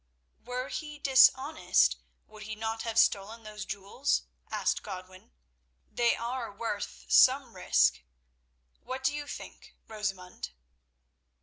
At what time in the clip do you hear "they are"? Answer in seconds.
5.91-6.51